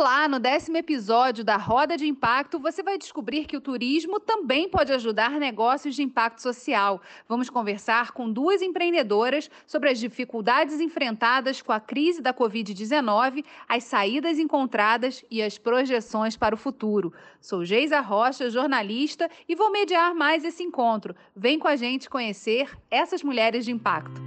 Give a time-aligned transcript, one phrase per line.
[0.00, 4.68] Olá, no décimo episódio da Roda de Impacto, você vai descobrir que o turismo também
[4.68, 7.02] pode ajudar negócios de impacto social.
[7.28, 13.82] Vamos conversar com duas empreendedoras sobre as dificuldades enfrentadas com a crise da Covid-19, as
[13.82, 17.12] saídas encontradas e as projeções para o futuro.
[17.40, 21.12] Sou Geisa Rocha, jornalista, e vou mediar mais esse encontro.
[21.34, 24.22] Vem com a gente conhecer essas mulheres de impacto.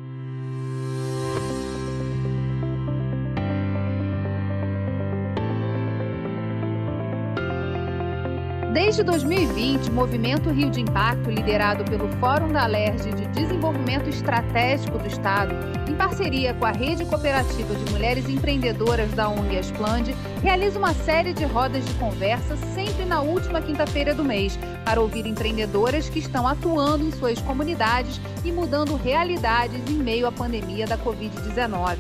[8.92, 15.00] Desde 2020, o Movimento Rio de Impacto, liderado pelo Fórum da Alerj de Desenvolvimento Estratégico
[15.00, 15.56] do Estado,
[15.90, 21.32] em parceria com a Rede Cooperativa de Mulheres Empreendedoras da ONG Asplande, realiza uma série
[21.32, 26.46] de rodas de conversa sempre na última quinta-feira do mês, para ouvir empreendedoras que estão
[26.46, 31.96] atuando em suas comunidades e mudando realidades em meio à pandemia da Covid-19.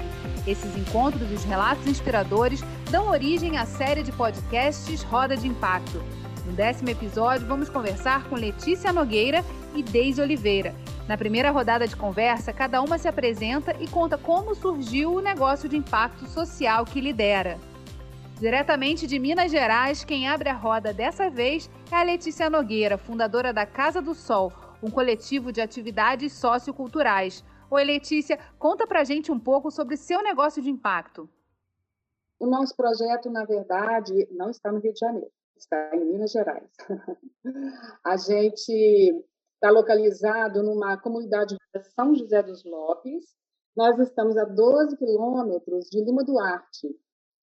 [0.45, 6.03] Esses encontros e os relatos inspiradores dão origem à série de podcasts Roda de Impacto
[6.45, 9.44] no décimo episódio, vamos conversar com Letícia Nogueira
[9.75, 10.73] e Deise Oliveira.
[11.08, 15.69] Na primeira rodada de conversa, cada uma se apresenta e conta como surgiu o negócio
[15.69, 17.59] de impacto social que lidera.
[18.39, 23.53] Diretamente de Minas Gerais, quem abre a roda dessa vez é a Letícia Nogueira, fundadora
[23.53, 27.44] da Casa do Sol, um coletivo de atividades socioculturais.
[27.69, 31.30] Oi, Letícia, conta pra gente um pouco sobre seu negócio de impacto.
[32.39, 35.31] O nosso projeto, na verdade, não está no Rio de Janeiro
[35.62, 36.70] está em Minas Gerais.
[38.04, 43.36] A gente está localizado numa comunidade de São José dos Lopes.
[43.76, 46.90] Nós estamos a 12 quilômetros de Lima Duarte,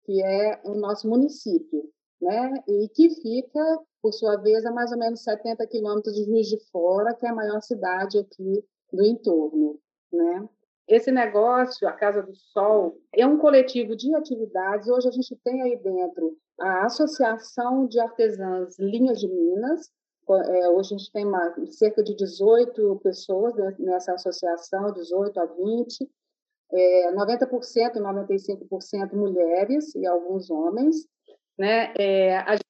[0.03, 2.53] que é o nosso município, né?
[2.67, 6.57] E que fica, por sua vez, a mais ou menos 70 quilômetros de Juiz de
[6.71, 9.79] Fora, que é a maior cidade aqui do entorno,
[10.11, 10.49] né?
[10.87, 14.89] Esse negócio, a Casa do Sol, é um coletivo de atividades.
[14.89, 19.89] Hoje a gente tem aí dentro a Associação de Artesãs Linhas de Minas.
[20.29, 21.25] É, hoje a gente tem
[21.71, 26.09] cerca de 18 pessoas nessa associação, 18 a 20.
[26.71, 31.07] É, 90%, 95% mulheres e alguns homens.
[31.57, 31.93] Né?
[31.97, 32.63] É, a gente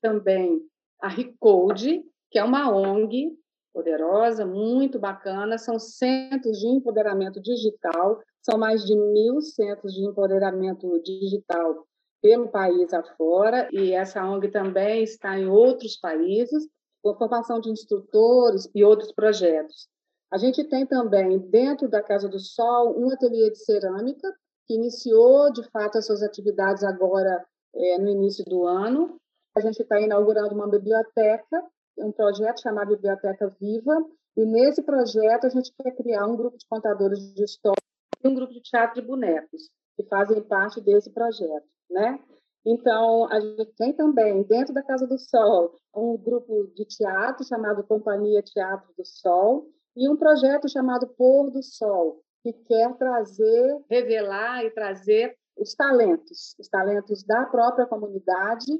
[0.00, 0.60] também
[1.00, 3.36] a Recode, que é uma ONG
[3.74, 5.58] poderosa, muito bacana.
[5.58, 11.86] São centros de empoderamento digital, são mais de mil centros de empoderamento digital
[12.22, 16.68] pelo país afora, e essa ONG também está em outros países,
[17.02, 19.88] com formação de instrutores e outros projetos.
[20.30, 24.32] A gente tem também, dentro da Casa do Sol, um ateliê de cerâmica,
[24.66, 27.44] que iniciou, de fato, as suas atividades agora
[27.74, 29.16] é, no início do ano.
[29.54, 31.62] A gente está inaugurando uma biblioteca
[31.98, 34.04] um projeto chamado Biblioteca Viva,
[34.36, 37.82] e nesse projeto a gente quer criar um grupo de contadores de história
[38.22, 42.18] e um grupo de teatro de bonecos, que fazem parte desse projeto, né?
[42.64, 47.82] Então, a gente tem também, dentro da Casa do Sol, um grupo de teatro chamado
[47.84, 54.64] Companhia Teatro do Sol e um projeto chamado Pôr do Sol, que quer trazer, revelar
[54.64, 58.72] e trazer os talentos, os talentos da própria comunidade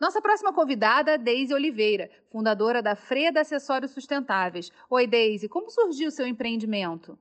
[0.00, 4.70] nossa próxima convidada, Deise Oliveira, fundadora da Freda Acessórios Sustentáveis.
[4.90, 7.16] Oi, Deise, como surgiu o seu empreendimento?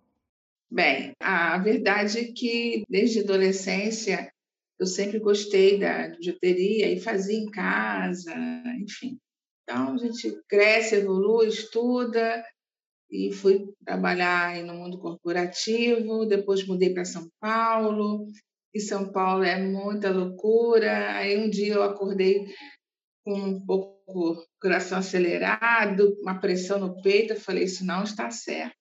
[0.69, 4.33] Bem, a verdade é que desde a adolescência
[4.79, 8.33] eu sempre gostei da bijuteria e fazia em casa,
[8.79, 9.17] enfim.
[9.63, 12.43] Então a gente cresce, evolui, estuda
[13.09, 16.25] e fui trabalhar no mundo corporativo.
[16.25, 18.27] Depois mudei para São Paulo.
[18.73, 21.15] E São Paulo é muita loucura.
[21.15, 22.45] Aí um dia eu acordei
[23.23, 28.75] com um pouco coração acelerado, uma pressão no peito, eu falei, isso não está certo.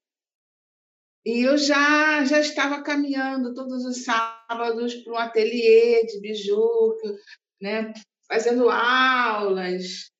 [1.25, 6.97] E eu já já estava caminhando todos os sábados para um ateliê de biju,
[7.61, 7.93] né,
[8.29, 10.11] fazendo aulas,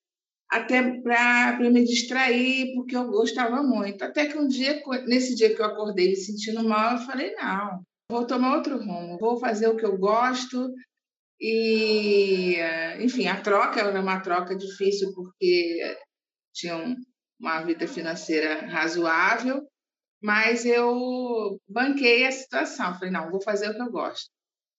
[0.49, 4.03] até para me distrair, porque eu gostava muito.
[4.03, 7.83] Até que um dia, nesse dia que eu acordei me sentindo mal, eu falei, não,
[8.11, 10.73] vou tomar outro rumo, vou fazer o que eu gosto,
[11.45, 12.57] e,
[13.01, 15.97] enfim, a troca era uma troca difícil porque
[16.55, 16.97] tinha
[17.41, 19.67] uma vida financeira razoável,
[20.23, 22.95] mas eu banquei a situação.
[22.95, 24.31] Falei, não, vou fazer o que eu gosto.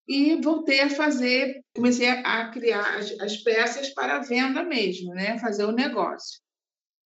[0.08, 5.38] E voltei a fazer, comecei a criar as, as peças para venda mesmo, né?
[5.40, 6.42] fazer o negócio.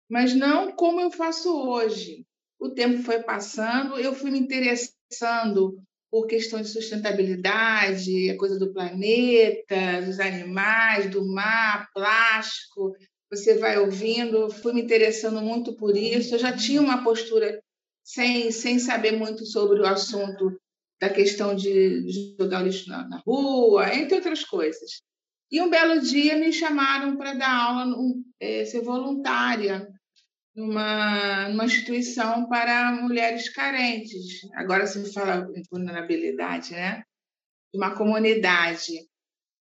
[0.08, 2.24] Mas não como eu faço hoje.
[2.58, 5.80] O tempo foi passando, eu fui me interessando
[6.10, 12.92] por questões de sustentabilidade, a coisa do planeta, dos animais, do mar, plástico.
[13.30, 16.34] Você vai ouvindo, fui me interessando muito por isso.
[16.34, 17.60] Eu já tinha uma postura
[18.12, 20.60] sem, sem saber muito sobre o assunto
[21.00, 25.02] da questão de, jogar o lixo na, na rua, entre outras coisas.
[25.50, 27.96] E um belo dia me chamaram para dar aula,
[28.40, 29.88] é, ser voluntária
[30.54, 34.40] numa, numa instituição para mulheres carentes.
[34.54, 37.04] Agora se fala em vulnerabilidade, né?
[37.72, 39.08] De uma comunidade.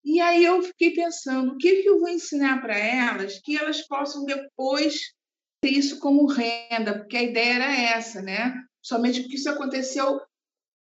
[0.04, 3.86] E aí eu fiquei pensando, o que, que eu vou ensinar para elas que elas
[3.88, 5.14] possam depois
[5.62, 8.54] ter isso como renda, porque a ideia era essa, né?
[8.82, 10.20] Somente porque isso aconteceu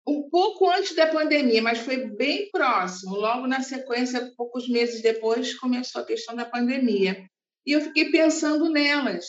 [0.07, 3.15] um pouco antes da pandemia, mas foi bem próximo.
[3.15, 7.27] Logo na sequência, poucos meses depois, começou a questão da pandemia.
[7.67, 9.25] E eu fiquei pensando nelas.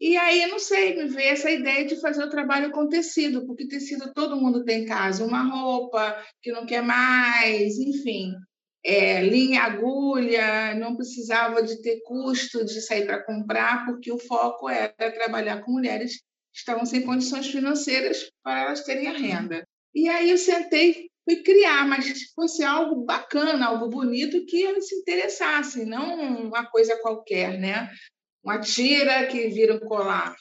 [0.00, 3.66] E aí, não sei, me veio essa ideia de fazer o trabalho com tecido, porque
[3.66, 8.32] tecido todo mundo tem em casa, uma roupa que não quer mais, enfim.
[8.84, 14.68] É, linha, agulha, não precisava de ter custo de sair para comprar, porque o foco
[14.68, 16.18] era trabalhar com mulheres
[16.52, 19.66] que estavam sem condições financeiras para elas terem a renda.
[19.94, 24.94] E aí eu sentei, fui criar, mas fosse algo bacana, algo bonito que elas se
[24.94, 27.90] interessassem, não uma coisa qualquer, né?
[28.48, 30.34] uma tira que vira um colar.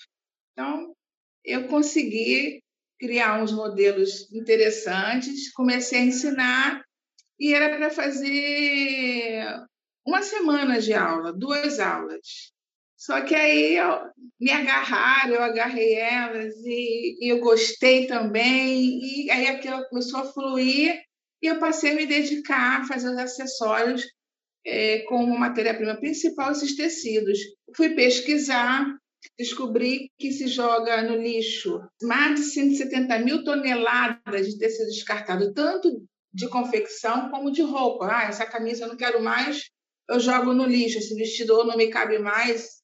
[0.53, 0.95] Então,
[1.43, 2.63] eu consegui
[2.99, 6.83] criar uns modelos interessantes, comecei a ensinar
[7.39, 9.43] e era para fazer
[10.05, 12.51] uma semana de aula, duas aulas.
[12.95, 13.99] Só que aí eu,
[14.39, 18.99] me agarraram, eu agarrei elas e, e eu gostei também.
[18.99, 20.99] E aí aquilo começou a fluir
[21.41, 24.03] e eu passei a me dedicar a fazer os acessórios
[24.65, 27.37] é, como matéria-prima principal esses tecidos.
[27.75, 28.85] Fui pesquisar,
[29.37, 36.03] descobri que se joga no lixo mais de 170 mil toneladas de tecido descartado, tanto
[36.37, 38.07] de confecção como de roupa.
[38.11, 39.71] Ah, essa camisa eu não quero mais,
[40.07, 40.99] eu jogo no lixo.
[40.99, 42.79] Esse vestido não me cabe mais,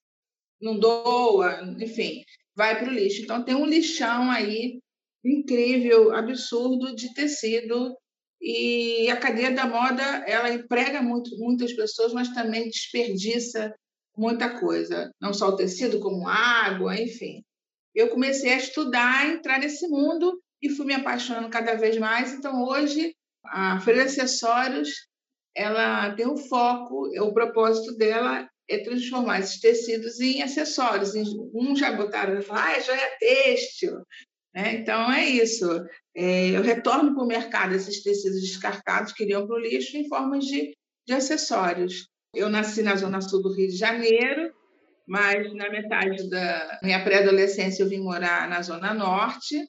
[0.59, 2.23] não doa, enfim,
[2.55, 3.21] vai para o lixo.
[3.21, 4.79] Então tem um lixão aí
[5.23, 7.95] incrível, absurdo de tecido
[8.41, 13.71] e a cadeia da moda, ela emprega muito, muitas pessoas, mas também desperdiça
[14.17, 17.43] muita coisa, não só o tecido, como água, enfim.
[17.93, 22.33] Eu comecei a estudar, a entrar nesse mundo e fui me apaixonando cada vez mais.
[22.33, 23.13] Então, hoje,
[23.45, 24.89] a Feira de Acessórios,
[25.55, 31.13] ela tem um foco, o propósito dela é transformar esses tecidos em acessórios.
[31.53, 33.97] Um já botaram, ah, já é têxtil,
[34.53, 34.75] né?
[34.75, 35.67] Então, é isso.
[36.15, 40.07] É, eu retorno para o mercado esses tecidos descartados que iriam para o lixo em
[40.07, 40.73] formas de,
[41.05, 42.07] de acessórios.
[42.33, 44.51] Eu nasci na zona sul do Rio de Janeiro,
[45.07, 49.67] mas na metade da minha pré-adolescência eu vim morar na zona norte,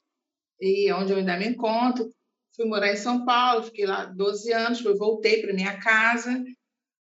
[0.59, 2.09] e onde eu ainda me encontro.
[2.55, 6.43] Fui morar em São Paulo, fiquei lá 12 anos, depois voltei para minha casa,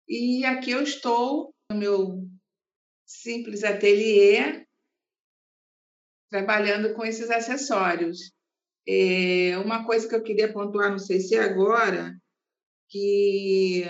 [0.08, 2.28] e aqui eu estou no meu
[3.06, 4.66] simples ateliê,
[6.30, 8.32] trabalhando com esses acessórios.
[8.86, 12.14] É uma coisa que eu queria pontuar, não sei se é agora,
[12.88, 13.84] que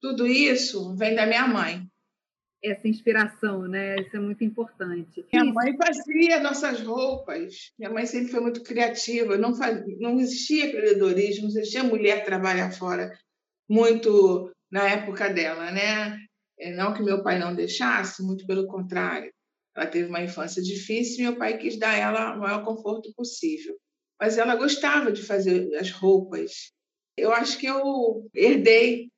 [0.00, 1.85] tudo isso vem da minha mãe.
[2.64, 3.96] Essa inspiração, né?
[4.00, 5.24] Isso é muito importante.
[5.32, 7.72] Minha mãe fazia nossas roupas.
[7.78, 9.36] Minha mãe sempre foi muito criativa.
[9.36, 9.82] Não, faz...
[9.98, 13.12] não existia empreendedorismo, não existia mulher trabalhar fora
[13.68, 16.18] muito na época dela, né?
[16.58, 19.30] É, não que meu pai não deixasse, muito pelo contrário.
[19.76, 23.12] Ela teve uma infância difícil e meu pai quis dar a ela o maior conforto
[23.14, 23.76] possível.
[24.18, 26.72] Mas ela gostava de fazer as roupas.
[27.16, 29.10] Eu acho que eu herdei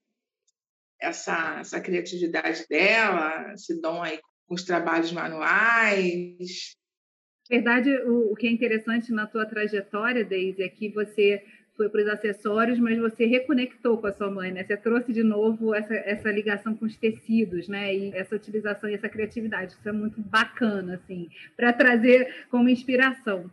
[1.01, 6.75] essa, essa criatividade dela, esse dom aí com os trabalhos manuais.
[7.51, 11.43] Na verdade, o, o que é interessante na tua trajetória, Deise, é que você
[11.77, 14.65] foi para os acessórios, mas você reconectou com a sua mãe, né?
[14.65, 17.95] Você trouxe de novo essa, essa ligação com os tecidos, né?
[17.95, 19.73] E essa utilização e essa criatividade.
[19.73, 23.49] Isso é muito bacana, assim, para trazer como inspiração.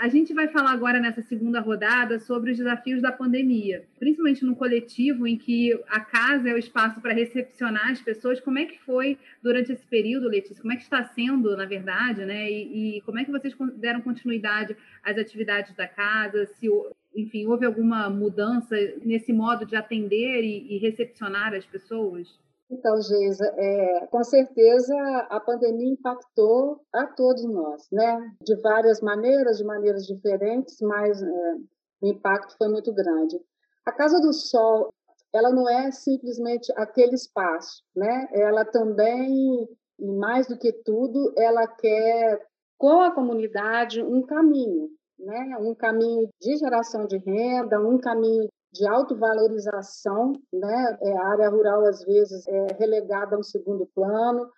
[0.00, 4.56] A gente vai falar agora nessa segunda rodada sobre os desafios da pandemia, principalmente no
[4.56, 8.40] coletivo em que a casa é o espaço para recepcionar as pessoas.
[8.40, 10.62] Como é que foi durante esse período, Letícia?
[10.62, 12.50] Como é que está sendo, na verdade, né?
[12.50, 16.46] E, e como é que vocês deram continuidade às atividades da casa?
[16.46, 16.66] Se
[17.14, 22.40] enfim, houve alguma mudança nesse modo de atender e, e recepcionar as pessoas?
[22.70, 24.94] Então, Geisa, é, com certeza
[25.28, 28.32] a pandemia impactou a todos nós, né?
[28.42, 31.54] De várias maneiras, de maneiras diferentes, mas é,
[32.00, 33.36] o impacto foi muito grande.
[33.84, 34.92] A Casa do Sol,
[35.32, 38.28] ela não é simplesmente aquele espaço, né?
[38.32, 42.40] Ela também, mais do que tudo, ela quer
[42.78, 45.56] com a comunidade um caminho, né?
[45.60, 50.98] um caminho de geração de renda, um caminho de autovalorização, né?
[51.02, 54.48] É, a área rural às vezes é relegada a um segundo plano,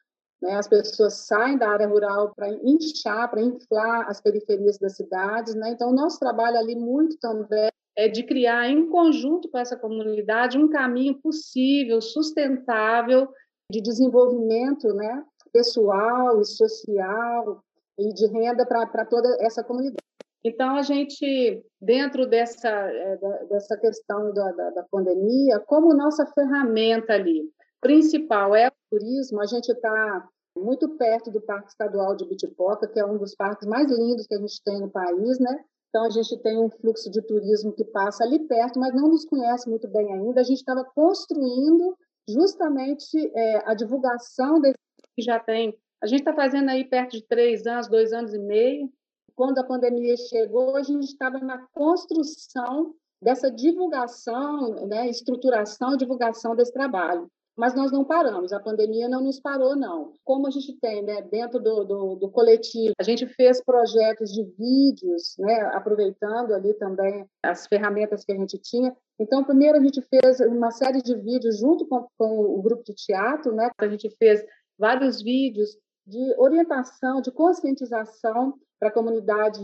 [0.41, 0.55] né?
[0.57, 5.71] As pessoas saem da área rural para inchar, para inflar as periferias das cidades, né?
[5.71, 10.59] Então o nosso trabalho ali muito também é de criar, em conjunto com essa comunidade,
[10.59, 13.29] um caminho possível, sustentável,
[13.71, 17.63] de desenvolvimento né, pessoal e social
[17.99, 19.97] e de renda para toda essa comunidade.
[20.45, 23.17] Então, a gente, dentro dessa, é,
[23.49, 27.49] dessa questão da, da, da pandemia, como nossa ferramenta ali
[27.81, 33.01] principal é o turismo, a gente está muito perto do Parque Estadual de Bitipoca, que
[33.01, 35.65] é um dos parques mais lindos que a gente tem no país, né?
[35.89, 39.25] Então, a gente tem um fluxo de turismo que passa ali perto, mas não nos
[39.27, 40.41] conhece muito bem ainda.
[40.41, 41.97] A gente estava construindo
[42.29, 44.79] justamente é, a divulgação desse
[45.15, 45.77] que já tem.
[46.03, 48.91] A gente está fazendo aí perto de três anos, dois anos e meio.
[49.35, 56.57] Quando a pandemia chegou, a gente estava na construção dessa divulgação, né, estruturação e divulgação
[56.57, 60.15] desse trabalho mas nós não paramos, a pandemia não nos parou, não.
[60.25, 64.43] Como a gente tem, né, dentro do, do, do coletivo, a gente fez projetos de
[64.59, 68.95] vídeos, né, aproveitando ali também as ferramentas que a gente tinha.
[69.19, 72.95] Então, primeiro a gente fez uma série de vídeos junto com, com o grupo de
[72.95, 74.43] teatro, né, a gente fez
[74.79, 79.63] vários vídeos de orientação, de conscientização para a comunidade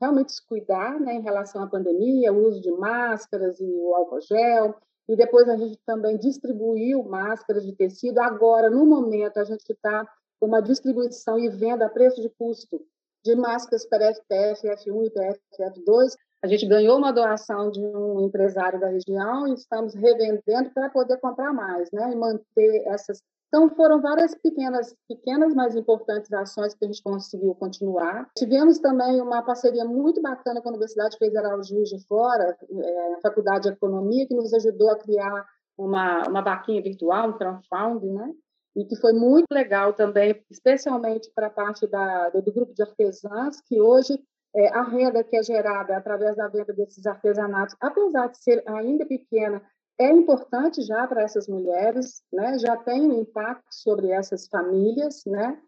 [0.00, 4.22] realmente se cuidar né, em relação à pandemia, o uso de máscaras e o álcool
[4.22, 4.74] gel,
[5.06, 8.20] e depois a gente também distribuiu máscaras de tecido.
[8.20, 10.08] Agora, no momento, a gente está
[10.40, 12.80] com uma distribuição e venda a preço de custo
[13.22, 16.14] de máscaras para FPF, F1 e PFF2.
[16.42, 21.18] A gente ganhou uma doação de um empresário da região e estamos revendendo para poder
[21.18, 22.12] comprar mais, né?
[22.12, 23.22] E manter essas
[23.54, 28.28] então, foram várias pequenas, pequenas, mas importantes ações que a gente conseguiu continuar.
[28.36, 33.14] Tivemos também uma parceria muito bacana com a Universidade Federal de Juiz de Fora, é,
[33.14, 35.46] a Faculdade de Economia, que nos ajudou a criar
[35.78, 38.32] uma, uma vaquinha virtual, um crowdfunding, né?
[38.74, 43.60] E que foi muito legal também, especialmente para a parte da, do grupo de artesãs,
[43.68, 44.18] que hoje
[44.56, 49.06] é, a renda que é gerada através da venda desses artesanatos, apesar de ser ainda
[49.06, 49.62] pequena,
[49.98, 52.58] é importante já para essas mulheres, né?
[52.58, 55.60] já tem um impacto sobre essas famílias, né?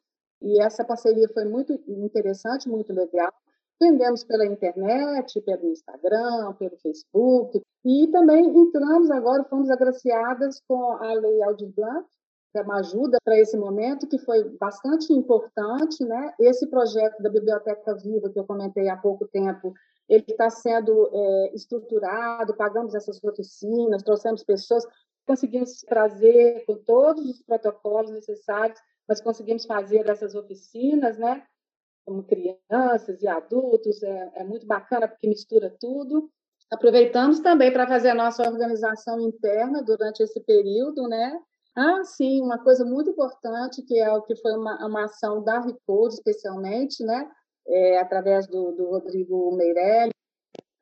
[0.43, 3.33] e essa parceria foi muito interessante, muito legal.
[3.81, 11.13] Vendemos pela internet, pelo Instagram, pelo Facebook, e também entramos agora, fomos agraciadas com a
[11.13, 12.07] Lei Aldir Blanc,
[12.53, 16.03] que é uma ajuda para esse momento, que foi bastante importante.
[16.05, 16.33] Né?
[16.41, 19.75] Esse projeto da Biblioteca Viva, que eu comentei há pouco tempo,
[20.09, 24.85] ele está sendo é, estruturado, pagamos essas oficinas, trouxemos pessoas,
[25.27, 31.45] conseguimos trazer com todos os protocolos necessários, mas conseguimos fazer essas oficinas, né?
[32.05, 36.31] Como crianças e adultos, é, é muito bacana porque mistura tudo.
[36.71, 41.41] Aproveitamos também para fazer a nossa organização interna durante esse período, né?
[41.77, 45.61] Ah, sim, uma coisa muito importante, que é o que foi uma, uma ação da
[45.61, 47.31] Recode, especialmente, né?
[47.69, 50.13] É, através do, do Rodrigo Meirelli,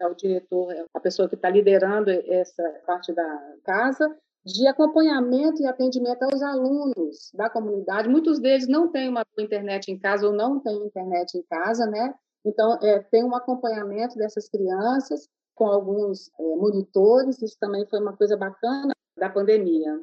[0.00, 4.14] é o diretor, é a pessoa que está liderando essa parte da casa,
[4.44, 8.08] de acompanhamento e atendimento aos alunos da comunidade.
[8.08, 12.14] Muitos deles não têm uma internet em casa ou não têm internet em casa, né?
[12.44, 18.14] Então, é, tem um acompanhamento dessas crianças com alguns é, monitores, isso também foi uma
[18.14, 19.98] coisa bacana da pandemia.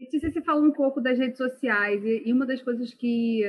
[0.00, 3.42] Letícia, você falou um pouco das redes sociais e uma das coisas que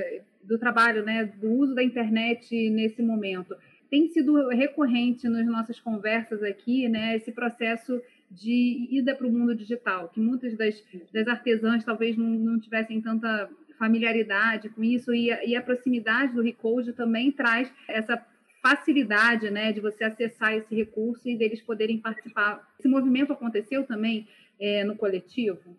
[0.48, 3.56] do trabalho, né, do uso da internet nesse momento
[3.90, 9.56] tem sido recorrente nas nossas conversas aqui, né, esse processo de ida para o mundo
[9.56, 13.50] digital, que muitas das, das artesãs talvez não, não tivessem tanta
[13.80, 18.22] familiaridade com isso e a, e a proximidade do Recode também traz essa
[18.62, 22.68] facilidade, né, de você acessar esse recurso e deles poderem participar.
[22.78, 24.28] Esse movimento aconteceu também
[24.60, 25.78] é, no coletivo?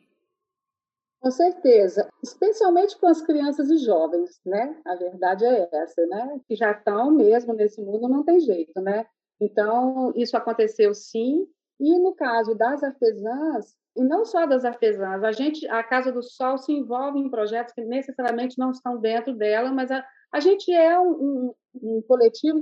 [1.20, 4.80] Com certeza, especialmente com as crianças e jovens, né?
[4.86, 6.40] A verdade é essa, né?
[6.46, 9.04] Que já estão mesmo nesse mundo, não tem jeito, né?
[9.40, 11.46] Então, isso aconteceu sim.
[11.80, 16.22] E no caso das artesãs, e não só das artesãs, a gente, a Casa do
[16.22, 20.72] Sol se envolve em projetos que necessariamente não estão dentro dela, mas a, a gente
[20.72, 22.60] é um, um, um coletivo,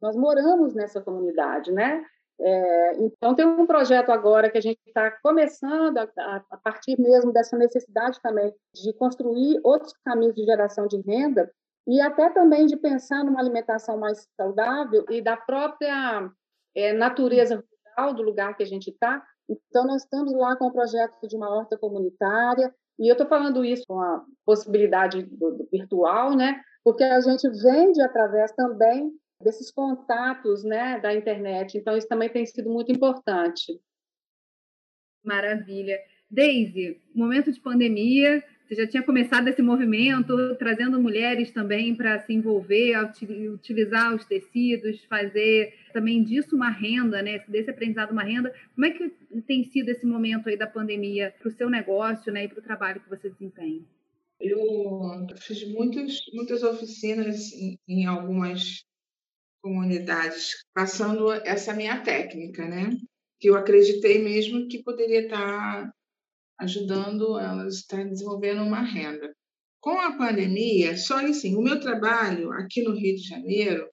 [0.00, 2.02] nós moramos nessa comunidade, né?
[2.40, 7.32] É, então, tem um projeto agora que a gente está começando, a, a, partir mesmo
[7.32, 11.50] dessa necessidade também de construir outros caminhos de geração de renda
[11.86, 16.30] e até também de pensar numa alimentação mais saudável e da própria
[16.76, 17.64] é, natureza
[17.96, 19.22] rural do lugar que a gente está.
[19.48, 23.64] Então, nós estamos lá com o projeto de uma horta comunitária, e eu estou falando
[23.64, 26.60] isso com a possibilidade do, do virtual, né?
[26.88, 31.78] porque a gente vende através também desses contatos né, da internet.
[31.78, 33.80] Então, isso também tem sido muito importante.
[35.24, 35.98] Maravilha.
[36.30, 42.34] Daisy, momento de pandemia, Você já tinha começado esse movimento, trazendo mulheres também para se
[42.34, 42.94] envolver,
[43.50, 47.42] utilizar os tecidos, fazer também disso uma renda, né?
[47.48, 48.52] Desse aprendizado uma renda.
[48.74, 49.08] Como é que
[49.46, 52.44] tem sido esse momento aí da pandemia para o seu negócio, né?
[52.44, 53.80] E para o trabalho que você desempenha?
[54.38, 58.84] Eu fiz muitos, muitas oficinas em, em algumas
[59.68, 62.90] comunidades, passando essa minha técnica, né?
[63.38, 65.92] Que eu acreditei mesmo que poderia estar
[66.58, 69.32] ajudando elas a estar desenvolvendo uma renda.
[69.80, 73.88] Com a pandemia, só assim, o meu trabalho aqui no Rio de Janeiro,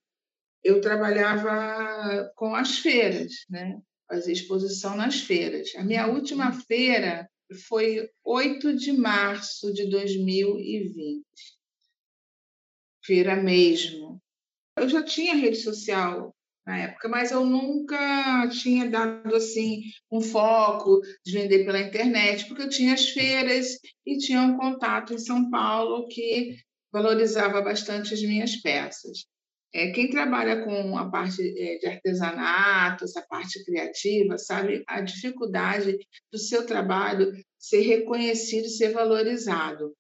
[0.64, 3.78] eu trabalhava com as feiras, né?
[4.08, 5.76] Fazia exposição nas feiras.
[5.76, 7.30] A minha última feira
[7.68, 11.24] foi 8 de março de 2020.
[13.04, 14.20] Feira mesmo.
[14.78, 21.00] Eu já tinha rede social na época, mas eu nunca tinha dado assim um foco
[21.24, 25.50] de vender pela internet, porque eu tinha as feiras e tinha um contato em São
[25.50, 26.58] Paulo que
[26.92, 29.26] valorizava bastante as minhas peças.
[29.74, 35.98] É, quem trabalha com a parte é, de artesanato, essa parte criativa, sabe a dificuldade
[36.32, 39.94] do seu trabalho ser reconhecido ser valorizado.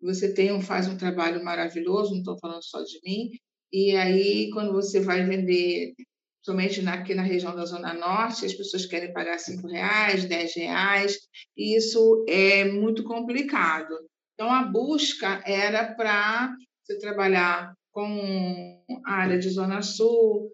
[0.00, 3.30] Você tem um, faz um trabalho maravilhoso, não estou falando só de mim,
[3.72, 5.94] e aí, quando você vai vender,
[6.42, 11.18] somente aqui na região da Zona Norte, as pessoas querem pagar cinco reais, dez reais,
[11.56, 13.94] e isso é muito complicado.
[14.34, 20.50] Então, a busca era para você trabalhar com a área de Zona Sul,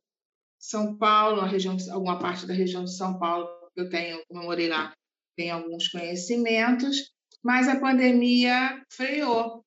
[0.59, 4.41] São Paulo, a região, alguma parte da região de São Paulo, que eu tenho, como
[4.41, 4.93] eu morei lá,
[5.37, 9.64] tem alguns conhecimentos, mas a pandemia freou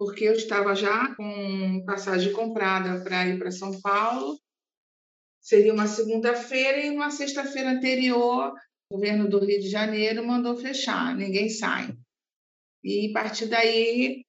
[0.00, 4.40] porque eu estava já com passagem comprada para ir para São Paulo.
[5.42, 8.54] Seria uma segunda-feira e uma sexta-feira anterior,
[8.90, 11.94] o governo do Rio de Janeiro mandou fechar, ninguém sai.
[12.82, 14.24] E a partir daí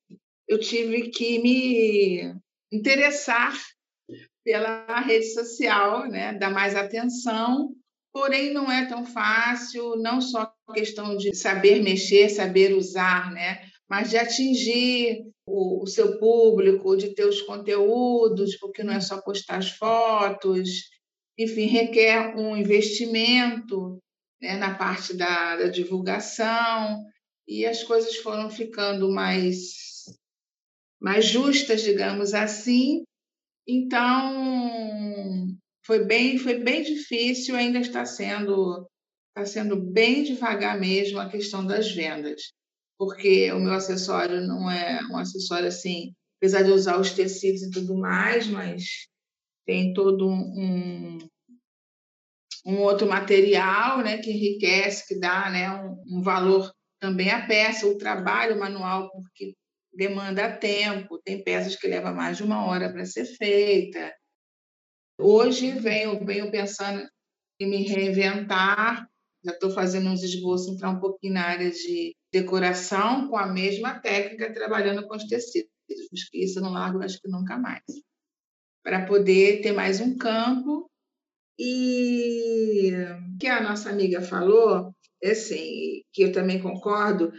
[0.45, 2.35] eu tive que me
[2.69, 3.57] interessar
[4.43, 7.73] pela rede social, né, dar mais atenção.
[8.11, 13.71] Porém, não é tão fácil, não só questão de saber mexer, saber usar, né?
[13.91, 19.21] mas de atingir o, o, seu público, de ter os conteúdos, porque não é só
[19.21, 20.89] postar as fotos,
[21.37, 23.99] enfim, requer um investimento
[24.41, 27.03] né, na parte da, da divulgação,
[27.47, 30.05] e as coisas foram ficando mais,
[31.01, 33.03] mais justas, digamos assim.
[33.67, 35.47] Então,
[35.85, 38.87] foi bem, foi bem difícil, ainda está sendo,
[39.29, 42.53] está sendo bem devagar mesmo a questão das vendas
[43.01, 47.71] porque o meu acessório não é um acessório assim, apesar de usar os tecidos e
[47.71, 49.07] tudo mais, mas
[49.65, 51.17] tem todo um,
[52.63, 57.87] um outro material né, que enriquece, que dá né, um, um valor também à peça,
[57.87, 59.55] o trabalho manual, porque
[59.91, 64.13] demanda tempo, tem peças que levam mais de uma hora para ser feita.
[65.19, 67.03] Hoje venho, venho pensando
[67.59, 69.09] em me reinventar,
[69.43, 73.99] já estou fazendo uns esboços, entrar um pouquinho na área de decoração com a mesma
[73.99, 75.69] técnica, trabalhando com os tecidos.
[76.33, 77.83] Isso eu não largo, acho que nunca mais.
[78.83, 80.89] Para poder ter mais um campo.
[81.59, 82.91] E
[83.39, 87.31] que a nossa amiga falou, é assim, que eu também concordo,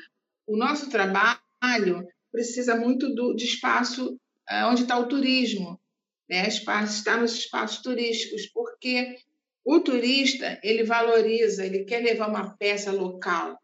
[0.47, 4.17] o nosso trabalho precisa muito do, de espaço
[4.49, 5.81] é, onde está o turismo,
[6.29, 6.47] né?
[6.47, 9.17] espaço, está nos espaços turísticos, porque
[9.64, 13.57] o turista ele valoriza, ele quer levar uma peça local,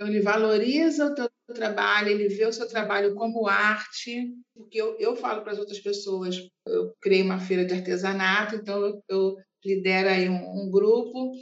[0.00, 4.98] então, ele valoriza o teu trabalho, ele vê o seu trabalho como arte, porque eu,
[4.98, 9.36] eu falo para as outras pessoas, eu criei uma feira de artesanato, então eu, eu
[9.62, 11.32] lidero aí um, um grupo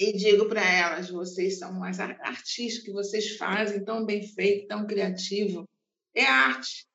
[0.00, 4.84] e digo para elas, vocês são mais artistas que vocês fazem tão bem feito, tão
[4.84, 5.64] criativo,
[6.12, 6.88] é arte,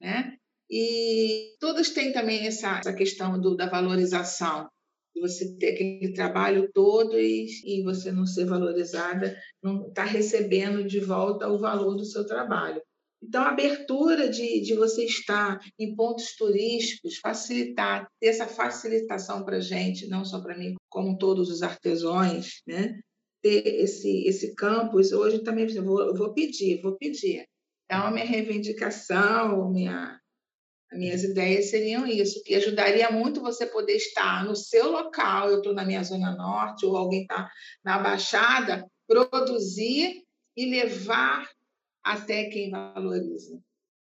[0.00, 0.36] né?
[0.70, 4.70] E todos têm também essa, essa questão do, da valorização
[5.20, 11.00] você ter aquele trabalho todo e, e você não ser valorizada, não está recebendo de
[11.00, 12.82] volta o valor do seu trabalho.
[13.22, 19.58] Então, a abertura de, de você estar em pontos turísticos, facilitar, ter essa facilitação para
[19.58, 22.98] a gente, não só para mim, como todos os artesãos, né?
[23.42, 25.12] ter esse, esse campus.
[25.12, 27.44] Hoje também vou, vou pedir, vou pedir.
[27.88, 30.18] É uma minha reivindicação, minha,
[30.94, 35.74] minhas ideias seriam isso, que ajudaria muito você poder estar no seu local, eu estou
[35.74, 37.50] na minha zona norte, ou alguém está
[37.84, 40.22] na Baixada, produzir
[40.56, 41.48] e levar
[42.02, 43.60] até quem valoriza.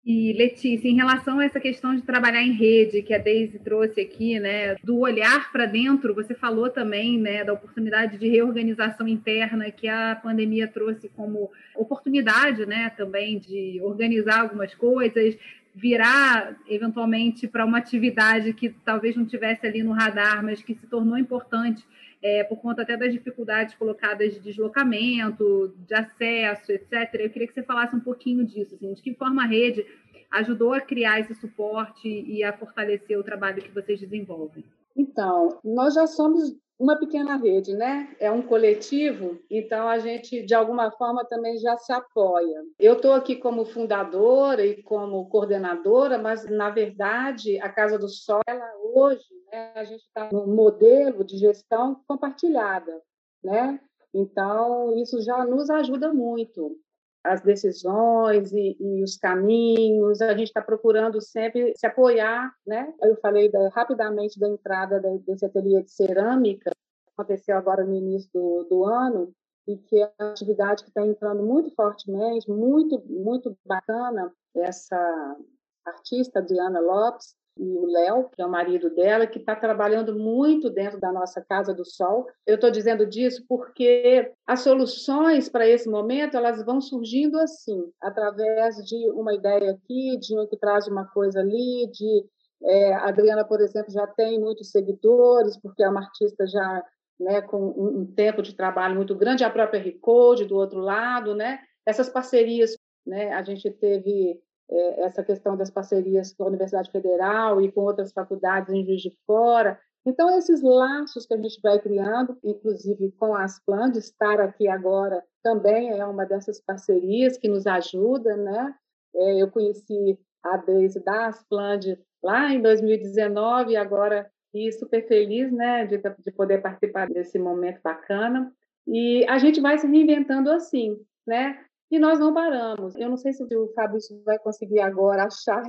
[0.05, 4.01] E Letícia, em relação a essa questão de trabalhar em rede, que a Deise trouxe
[4.01, 9.71] aqui, né, do olhar para dentro, você falou também, né, da oportunidade de reorganização interna
[9.71, 15.37] que a pandemia trouxe como oportunidade, né, também de organizar algumas coisas,
[15.75, 20.87] virar eventualmente para uma atividade que talvez não tivesse ali no radar, mas que se
[20.87, 21.85] tornou importante
[22.23, 27.15] é, por conta até das dificuldades colocadas de deslocamento, de acesso, etc.
[27.15, 29.85] Eu queria que você falasse um pouquinho disso, assim, de que forma a rede
[30.31, 34.65] ajudou a criar esse suporte e a fortalecer o trabalho que vocês desenvolvem.
[34.97, 38.13] Então, nós já somos uma pequena rede, né?
[38.19, 42.61] É um coletivo, então a gente, de alguma forma, também já se apoia.
[42.77, 48.41] Eu estou aqui como fundadora e como coordenadora, mas, na verdade, a Casa do Sol,
[48.49, 53.01] ela hoje, né, a gente está num modelo de gestão compartilhada,
[53.45, 53.79] né?
[54.13, 56.77] Então, isso já nos ajuda muito
[57.25, 62.93] as decisões e, e, os caminhos, a gente está procurando sempre se apoiar, né?
[63.01, 68.29] Eu falei da, rapidamente da entrada desse ateliê de cerâmica, que aconteceu agora no início
[68.33, 69.33] do, do ano,
[69.67, 75.37] e que é uma atividade que está entrando muito fortemente, muito, muito bacana, essa
[75.85, 80.71] artista Diana Lopes, e o Léo, que é o marido dela, que está trabalhando muito
[80.71, 82.27] dentro da nossa Casa do Sol.
[82.47, 88.77] Eu estou dizendo disso porque as soluções para esse momento elas vão surgindo assim, através
[88.85, 92.25] de uma ideia aqui, de um que traz uma coisa ali, de
[92.65, 96.85] é, a Adriana, por exemplo, já tem muitos seguidores, porque é uma artista já
[97.19, 101.35] né, com um, um tempo de trabalho muito grande, a própria Recode do outro lado,
[101.35, 101.61] né?
[101.85, 103.33] Essas parcerias, né?
[103.33, 104.41] A gente teve
[104.73, 109.03] é, essa questão das parcerias com a Universidade Federal e com outras faculdades em Juiz
[109.03, 109.79] de Fora.
[110.05, 114.67] Então, esses laços que a gente vai criando, inclusive com a Asplan, de estar aqui
[114.67, 118.75] agora, também é uma dessas parcerias que nos ajuda, né?
[119.15, 121.79] É, eu conheci a Deise da Asplan
[122.23, 127.81] lá em 2019 e agora e super feliz, né, de, de poder participar desse momento
[127.83, 128.53] bacana.
[128.87, 131.59] E a gente vai se reinventando assim, né?
[131.93, 132.97] E nós não paramos.
[132.97, 135.63] Eu não sei se o Fabrício vai conseguir agora achar,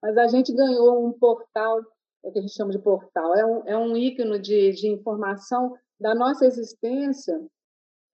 [0.00, 1.80] mas a gente ganhou um portal,
[2.24, 5.76] é que a gente chama de portal, é um, é um ícone de, de informação
[5.98, 7.44] da nossa existência,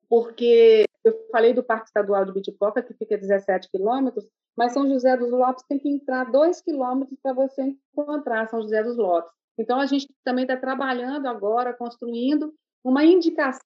[0.09, 4.89] porque eu falei do Parque Estadual de Bitipoca, que fica a 17 quilômetros, mas São
[4.89, 9.31] José dos Lopes tem que entrar dois quilômetros para você encontrar São José dos Lopes.
[9.59, 13.61] Então, a gente também está trabalhando agora, construindo uma indicação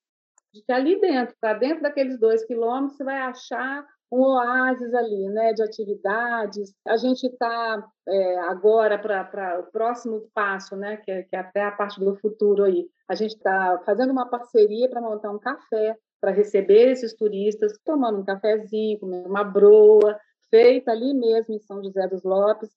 [0.55, 5.29] de que ali dentro, para dentro daqueles dois quilômetros, você vai achar um oásis ali,
[5.31, 6.73] né, de atividades.
[6.87, 11.65] A gente está é, agora para o próximo passo, né, que é, que é até
[11.65, 12.87] a parte do futuro aí.
[13.09, 18.21] A gente está fazendo uma parceria para montar um café para receber esses turistas, tomando
[18.21, 22.71] um cafezinho, comendo uma broa, feita ali mesmo em São José dos Lopes.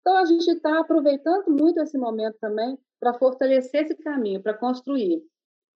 [0.00, 5.20] Então, a gente está aproveitando muito esse momento também para fortalecer esse caminho, para construir.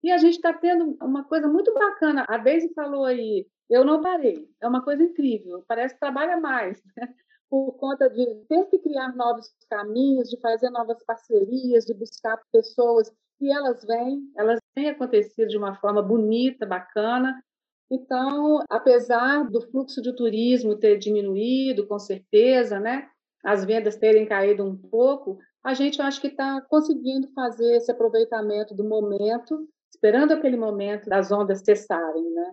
[0.03, 2.25] E a gente está tendo uma coisa muito bacana.
[2.29, 4.49] A Deise falou aí, eu não parei.
[4.61, 5.65] É uma coisa incrível.
[5.67, 7.09] Parece que trabalha mais, né?
[7.51, 13.11] por conta de ter que criar novos caminhos, de fazer novas parcerias, de buscar pessoas.
[13.41, 17.43] E elas vêm, elas têm acontecido de uma forma bonita, bacana.
[17.91, 23.09] Então, apesar do fluxo de turismo ter diminuído, com certeza, né?
[23.45, 28.75] as vendas terem caído um pouco, a gente acho que está conseguindo fazer esse aproveitamento
[28.75, 32.51] do momento esperando aquele momento das ondas cessarem, né?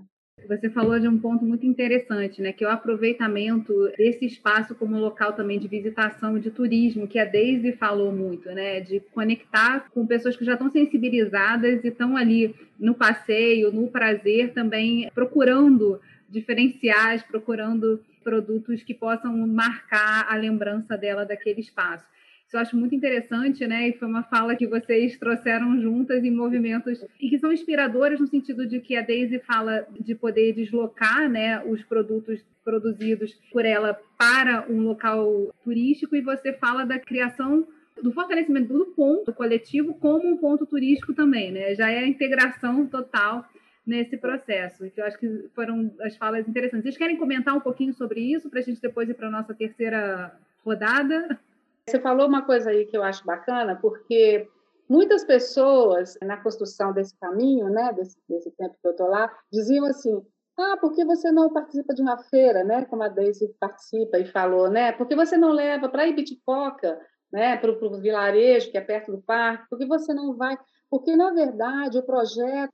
[0.47, 2.51] Você falou de um ponto muito interessante, né?
[2.51, 7.25] Que é o aproveitamento desse espaço como local também de visitação, de turismo, que a
[7.25, 8.79] Daisy falou muito, né?
[8.79, 14.53] De conectar com pessoas que já estão sensibilizadas e estão ali no passeio, no prazer,
[14.53, 22.05] também procurando diferenciais, procurando produtos que possam marcar a lembrança dela daquele espaço.
[22.47, 23.89] Isso eu acho muito interessante, né?
[23.89, 28.27] E foi uma fala que vocês trouxeram juntas em movimentos e que são inspiradores no
[28.27, 33.99] sentido de que a Daisy fala de poder deslocar, né, os produtos produzidos por ela
[34.17, 37.67] para um local turístico e você fala da criação
[38.01, 41.73] do fortalecimento do ponto coletivo como um ponto turístico também, né?
[41.75, 43.47] Já é a integração total
[43.85, 46.83] nesse processo, eu acho que foram as falas interessantes.
[46.83, 49.53] Vocês querem comentar um pouquinho sobre isso para a gente depois ir para a nossa
[49.53, 51.39] terceira rodada?
[51.87, 54.49] Você falou uma coisa aí que eu acho bacana, porque
[54.89, 59.85] muitas pessoas, na construção desse caminho, né, desse, desse tempo que eu estou lá, diziam
[59.85, 60.19] assim:
[60.57, 62.85] ah, por que você não participa de uma feira, né?
[62.85, 64.93] Como a Daisy participa e falou, né?
[64.93, 66.99] Por que você não leva para Ibitipoca,
[67.31, 67.57] né?
[67.57, 69.69] Para o vilarejo que é perto do parque?
[69.69, 70.57] Por que você não vai?
[70.89, 72.73] Porque, na verdade, o projeto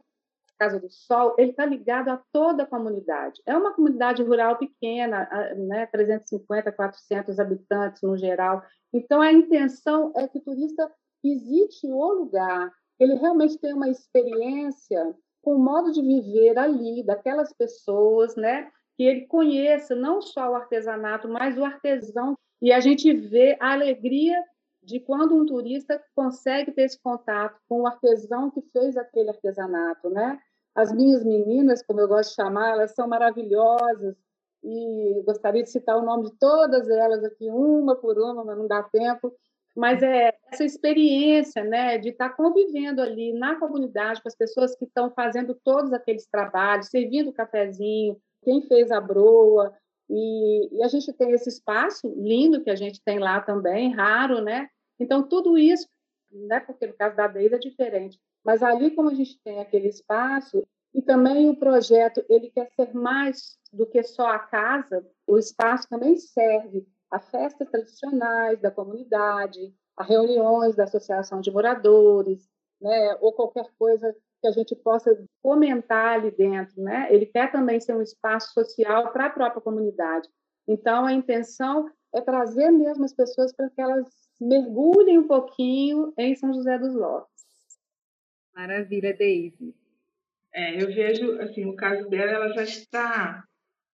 [0.61, 3.41] Casa do Sol, ele está ligado a toda a comunidade.
[3.47, 8.61] É uma comunidade rural pequena, né, 350, 400 habitantes no geral.
[8.93, 10.91] Então, a intenção é que o turista
[11.23, 17.51] visite o lugar, ele realmente tenha uma experiência com o modo de viver ali, daquelas
[17.53, 18.71] pessoas, né?
[18.95, 22.37] que ele conheça não só o artesanato, mas o artesão.
[22.61, 24.39] E a gente vê a alegria
[24.83, 30.07] de quando um turista consegue ter esse contato com o artesão que fez aquele artesanato,
[30.11, 30.39] né?
[30.75, 34.15] As minhas meninas, como eu gosto de chamar, elas são maravilhosas
[34.63, 38.67] e gostaria de citar o nome de todas elas aqui, uma por uma, mas não
[38.67, 39.33] dá tempo.
[39.75, 44.85] Mas é essa experiência, né, de estar convivendo ali na comunidade com as pessoas que
[44.85, 49.73] estão fazendo todos aqueles trabalhos, servindo o cafezinho, quem fez a broa,
[50.09, 54.41] e, e, a gente tem esse espaço lindo que a gente tem lá também, raro,
[54.41, 54.67] né?
[54.99, 55.87] Então, tudo isso,
[56.29, 59.87] né, porque no caso da Deise é diferente, mas ali como a gente tem aquele
[59.87, 65.37] espaço, e também o projeto, ele quer ser mais do que só a casa, o
[65.37, 72.49] espaço também serve a festas tradicionais da comunidade, a reuniões da associação de moradores,
[72.81, 77.07] né, ou qualquer coisa que a gente possa fomentar ali dentro, né?
[77.13, 80.27] Ele quer também ser um espaço social para a própria comunidade.
[80.67, 84.07] Então, a intenção é trazer mesmo as pessoas para que elas
[84.39, 87.29] mergulhem um pouquinho em São José dos Lopes.
[88.55, 89.73] Maravilha, Deise.
[90.53, 93.43] É, eu vejo, assim, no caso dela, ela já está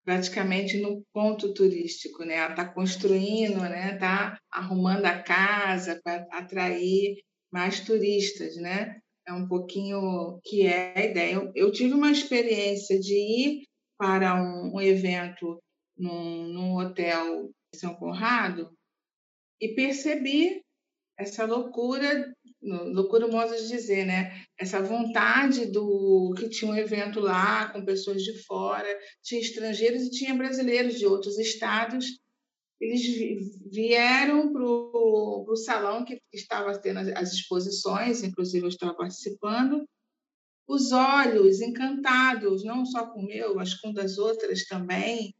[0.04, 2.36] praticamente no ponto turístico, né?
[2.36, 3.94] Ela está construindo, né?
[3.94, 7.18] Está arrumando a casa para atrair
[7.52, 9.00] mais turistas, né?
[9.28, 11.34] é um pouquinho que é a ideia.
[11.34, 13.68] Eu, eu tive uma experiência de ir
[13.98, 15.62] para um, um evento
[15.98, 18.72] num, num hotel em São Conrado
[19.60, 20.62] e percebi
[21.20, 24.46] essa loucura, loucura modo de dizer, né?
[24.60, 28.88] Essa vontade do que tinha um evento lá com pessoas de fora,
[29.22, 32.20] tinha estrangeiros e tinha brasileiros de outros estados
[32.80, 39.88] eles vieram para o salão que estava tendo as exposições, inclusive eu estava participando,
[40.68, 45.34] os olhos encantados, não só com o meu, mas com das outras também.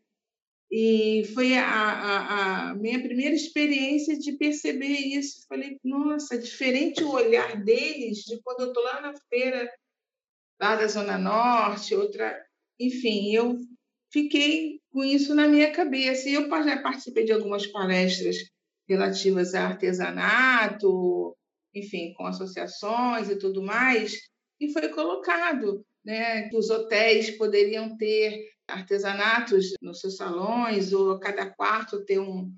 [0.70, 5.46] E foi a, a, a, minha primeira experiência de perceber isso.
[5.48, 9.72] Falei, nossa, diferente o olhar deles de quando eu estou lá na feira,
[10.60, 12.46] lá da Zona Norte, outra.
[12.80, 13.58] Enfim, eu
[14.12, 16.28] fiquei com isso na minha cabeça.
[16.28, 18.38] E eu já participei de algumas palestras
[18.88, 21.36] relativas a artesanato,
[21.74, 24.18] enfim, com associações e tudo mais,
[24.60, 31.50] e foi colocado né, que os hotéis poderiam ter artesanatos nos seus salões, ou cada
[31.50, 32.50] quarto ter um,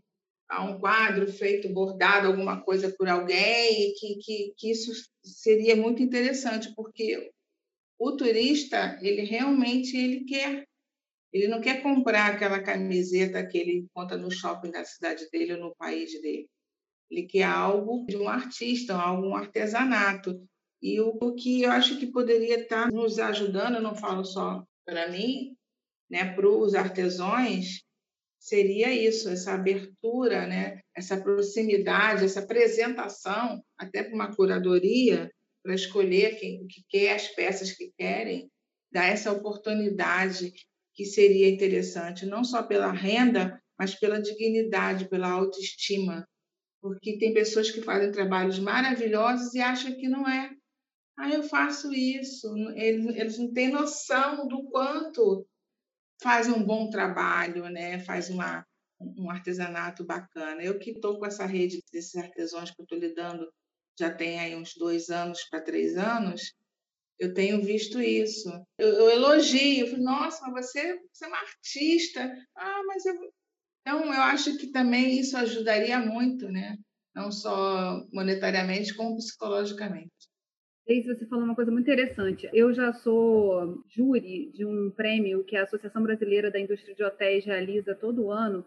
[0.52, 4.92] um quadro feito, bordado, alguma coisa por alguém, e que, que, que isso
[5.26, 7.32] seria muito interessante, porque
[7.98, 10.64] o turista, ele realmente ele quer
[11.32, 15.60] ele não quer comprar aquela camiseta que ele encontra no shopping da cidade dele ou
[15.60, 16.50] no país dele.
[17.10, 20.44] Ele quer algo de um artista, algo, um artesanato.
[20.82, 25.10] E o, que eu acho que poderia estar nos ajudando, eu não falo só para
[25.10, 25.56] mim,
[26.10, 27.84] né, para os artesãos,
[28.40, 35.30] seria isso, essa abertura, né, essa proximidade, essa apresentação, até para uma curadoria,
[35.62, 38.50] para escolher quem que quer as peças que querem,
[38.92, 40.54] dar essa oportunidade
[40.96, 46.28] que seria interessante, não só pela renda, mas pela dignidade, pela autoestima.
[46.82, 50.50] Porque tem pessoas que fazem trabalhos maravilhosos e acham que não é.
[51.20, 52.48] Ah, eu faço isso.
[52.76, 55.46] Eles, eles não têm noção do quanto
[56.22, 58.00] faz um bom trabalho, né?
[58.00, 58.66] faz uma,
[59.02, 60.64] um artesanato bacana.
[60.64, 63.52] Eu que estou com essa rede desses artesãos que eu estou lidando
[64.00, 66.54] já tem aí uns dois anos para três anos,
[67.20, 68.50] eu tenho visto isso.
[68.78, 72.48] Eu, eu elogio, eu falo, nossa, mas você, você é uma artista.
[72.56, 73.16] Ah, mas eu.
[73.82, 76.78] Então, eu acho que também isso ajudaria muito, né?
[77.14, 80.30] Não só monetariamente, como psicologicamente.
[80.90, 82.50] Deise, você falou uma coisa muito interessante.
[82.52, 87.46] Eu já sou júri de um prêmio que a Associação Brasileira da Indústria de Hotéis
[87.46, 88.66] realiza todo ano,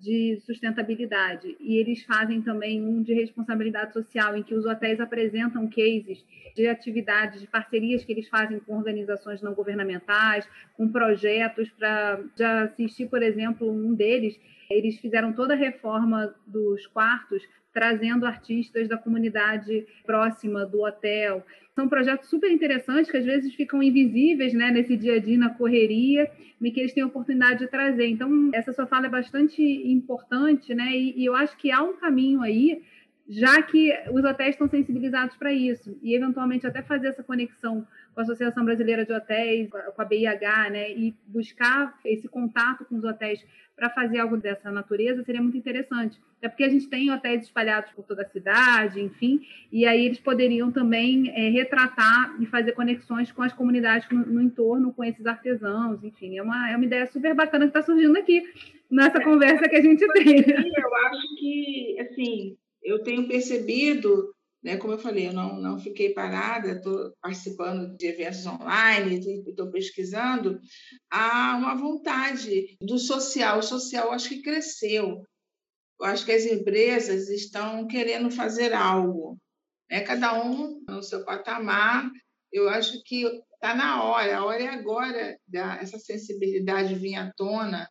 [0.00, 1.56] de sustentabilidade.
[1.60, 6.24] E eles fazem também um de responsabilidade social, em que os hotéis apresentam cases
[6.56, 10.44] de atividades, de parcerias que eles fazem com organizações não governamentais,
[10.76, 14.36] com projetos para já assistir, por exemplo, um deles,
[14.68, 17.42] eles fizeram toda a reforma dos quartos
[17.78, 21.46] trazendo artistas da comunidade próxima do hotel.
[21.76, 25.50] São projetos super interessantes que às vezes ficam invisíveis né, nesse dia a dia, na
[25.50, 26.28] correria,
[26.60, 28.08] e que eles têm a oportunidade de trazer.
[28.08, 30.90] Então, essa sua fala é bastante importante, né?
[30.90, 32.82] E, e eu acho que há um caminho aí,
[33.28, 38.20] já que os hotéis estão sensibilizados para isso, e eventualmente até fazer essa conexão com
[38.20, 43.04] a Associação Brasileira de Hotéis, com a BIH, né, e buscar esse contato com os
[43.04, 43.44] hotéis
[43.76, 46.18] para fazer algo dessa natureza seria muito interessante.
[46.38, 50.18] Até porque a gente tem hotéis espalhados por toda a cidade, enfim, e aí eles
[50.18, 55.26] poderiam também é, retratar e fazer conexões com as comunidades no, no, entorno, com esses
[55.26, 56.38] artesãos, enfim.
[56.38, 58.42] É uma, é uma ideia super bacana que está surgindo aqui
[58.90, 60.38] nessa conversa que a gente tem.
[60.38, 64.76] Eu acho que, assim, eu tenho percebido né?
[64.76, 70.60] Como eu falei, eu não, não fiquei parada, estou participando de eventos online, estou pesquisando.
[71.10, 73.58] Há uma vontade do social.
[73.58, 75.22] O social acho que cresceu.
[76.00, 79.38] Eu acho que as empresas estão querendo fazer algo.
[79.90, 80.00] Né?
[80.00, 82.10] Cada um no seu patamar.
[82.52, 87.32] Eu acho que está na hora, a hora é agora da essa sensibilidade vir à
[87.36, 87.88] tona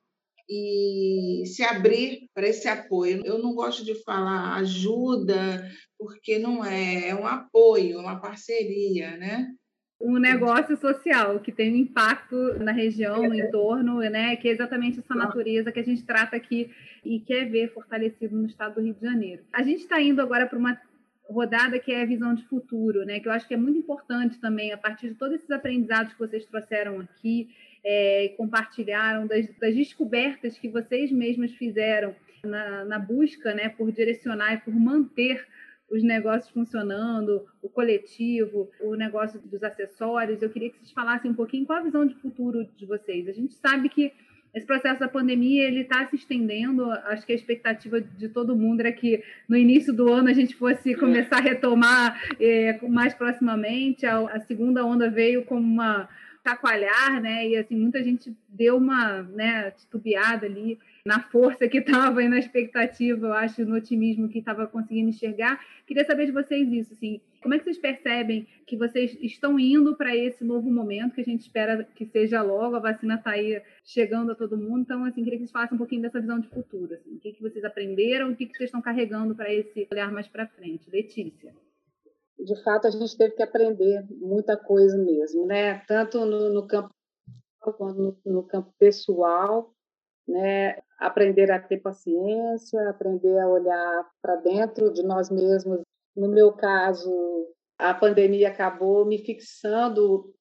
[0.50, 3.22] e se abrir para esse apoio.
[3.26, 9.48] Eu não gosto de falar ajuda, porque não é, é um apoio, uma parceria, né?
[10.00, 14.36] um negócio social que tem um impacto na região, no entorno, né?
[14.36, 16.72] Que é exatamente essa natureza que a gente trata aqui
[17.04, 19.44] e quer ver fortalecido no estado do Rio de Janeiro.
[19.52, 20.80] A gente está indo agora para uma
[21.28, 23.20] rodada que é a visão de futuro, né?
[23.20, 26.20] Que eu acho que é muito importante também, a partir de todos esses aprendizados que
[26.20, 27.50] vocês trouxeram aqui,
[27.90, 34.56] é, compartilharam, das, das, descobertas que vocês mesmas fizeram na, na busca né, por direcionar
[34.56, 35.48] e por manter
[35.90, 40.42] os negócios funcionando, o coletivo, o negócio dos acessórios.
[40.42, 43.26] Eu queria que vocês falassem um pouquinho qual a visão de futuro de vocês.
[43.30, 44.12] A gente sabe que
[44.54, 46.92] esse processo da pandemia ele está se estendendo.
[46.92, 50.56] Acho que a expectativa de todo mundo era que no início do ano a gente
[50.56, 54.06] fosse começar a retomar é, mais proximamente.
[54.06, 56.10] A, a segunda onda veio como uma
[56.48, 57.48] chacoalhar, né?
[57.48, 62.40] E assim, muita gente deu uma né, titubeada ali na força que estava e na
[62.40, 65.60] expectativa, eu acho, no otimismo que estava conseguindo enxergar.
[65.86, 69.96] Queria saber de vocês isso, assim, como é que vocês percebem que vocês estão indo
[69.96, 73.62] para esse novo momento que a gente espera que seja logo, a vacina está aí
[73.86, 76.48] chegando a todo mundo, então, assim, queria que vocês falassem um pouquinho dessa visão de
[76.50, 79.88] futuro, assim, o que, que vocês aprenderam, o que, que vocês estão carregando para esse
[79.92, 80.90] olhar mais para frente.
[80.90, 81.54] Letícia
[82.40, 85.80] de fato, a gente teve que aprender muita coisa mesmo, né?
[85.88, 86.90] Tanto no, no campo
[87.60, 89.74] quanto no, no, campo pessoal,
[90.28, 90.80] né?
[91.00, 95.82] Aprender a ter paciência, aprender a olhar para dentro de nós mesmos.
[96.16, 97.12] No meu caso,
[97.78, 100.34] a pandemia acabou me fixando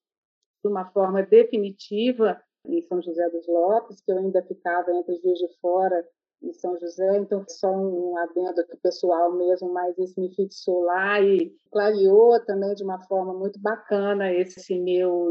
[0.63, 5.21] de uma forma definitiva em São José dos Lopes, que eu ainda ficava entre os
[5.21, 6.05] dias de fora
[6.41, 11.19] em São José, então só um adendo aqui pessoal mesmo, mas isso me fixou lá
[11.19, 15.29] e clareou também de uma forma muito bacana esse meu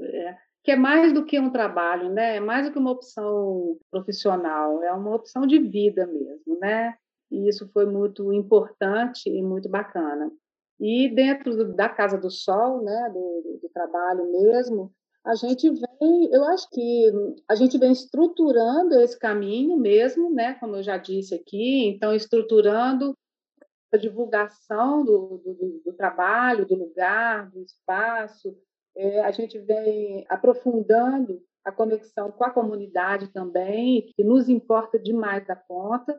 [0.00, 2.36] é, que é mais do que um trabalho, né?
[2.36, 6.96] É mais do que uma opção profissional, é uma opção de vida mesmo, né?
[7.30, 10.28] E isso foi muito importante e muito bacana.
[10.80, 14.92] E dentro da Casa do Sol, né, do, do trabalho mesmo,
[15.26, 17.10] a gente vem, eu acho que
[17.48, 23.12] a gente vem estruturando esse caminho mesmo, né, como eu já disse aqui, então estruturando
[23.92, 28.56] a divulgação do, do, do trabalho, do lugar, do espaço,
[28.96, 35.44] é, a gente vem aprofundando a conexão com a comunidade também, que nos importa demais
[35.44, 36.16] da conta,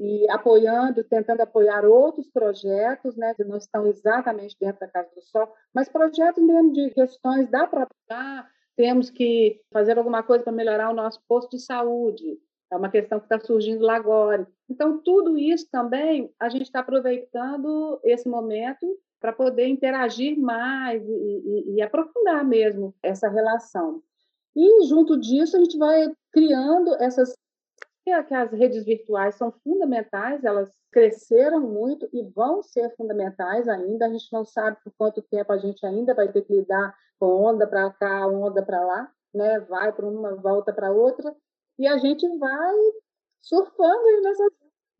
[0.00, 5.20] e apoiando, tentando apoiar outros projetos, né, que não estão exatamente dentro da Casa do
[5.20, 10.88] Sol, mas projetos mesmo de questões da própria temos que fazer alguma coisa para melhorar
[10.88, 12.38] o nosso posto de saúde.
[12.72, 14.48] É uma questão que está surgindo lá agora.
[14.70, 18.86] Então, tudo isso também, a gente está aproveitando esse momento
[19.20, 24.02] para poder interagir mais e, e, e, aprofundar mesmo essa relação.
[24.56, 27.34] E, junto disso, a gente vai criando essas
[28.24, 34.06] que as redes virtuais são fundamentais, elas cresceram muito e vão ser fundamentais ainda.
[34.06, 37.26] A gente não sabe por quanto tempo a gente ainda vai ter que lidar com
[37.26, 39.60] onda para cá, onda para lá, né?
[39.60, 41.34] Vai para uma, volta para outra,
[41.78, 42.74] e a gente vai
[43.40, 44.44] surfando nessa,